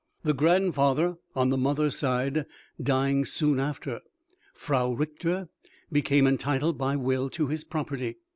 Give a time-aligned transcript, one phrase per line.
[0.23, 2.47] The grandfather on the mother's side
[2.81, 3.99] dying soon after,
[4.51, 5.49] Frau Richter
[5.91, 8.15] became entitled by will to his property.